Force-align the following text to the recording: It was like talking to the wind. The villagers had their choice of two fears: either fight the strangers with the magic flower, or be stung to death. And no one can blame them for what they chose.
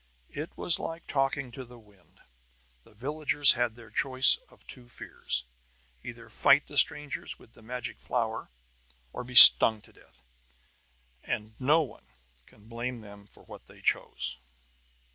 It 0.31 0.57
was 0.57 0.79
like 0.79 1.05
talking 1.05 1.51
to 1.51 1.63
the 1.63 1.77
wind. 1.77 2.21
The 2.85 2.95
villagers 2.95 3.51
had 3.51 3.75
their 3.75 3.91
choice 3.91 4.37
of 4.49 4.65
two 4.65 4.89
fears: 4.89 5.45
either 6.01 6.27
fight 6.27 6.65
the 6.65 6.75
strangers 6.79 7.37
with 7.37 7.53
the 7.53 7.61
magic 7.61 7.99
flower, 7.99 8.49
or 9.13 9.23
be 9.23 9.35
stung 9.35 9.79
to 9.81 9.93
death. 9.93 10.23
And 11.23 11.53
no 11.59 11.81
one 11.81 12.07
can 12.47 12.67
blame 12.67 13.01
them 13.01 13.27
for 13.27 13.43
what 13.43 13.67
they 13.67 13.79
chose. 13.79 14.39